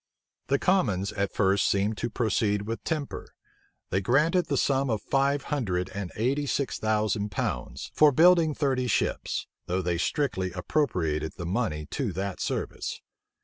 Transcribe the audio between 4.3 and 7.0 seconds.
the sum of five hundred and eighty six